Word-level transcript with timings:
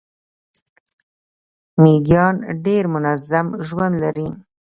میږیان 1.81 2.35
ډیر 2.65 2.83
منظم 2.93 3.47
ژوند 3.67 3.93
لري 4.03 4.27